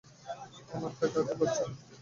[0.73, 1.75] আমারটা কাজই করছে না।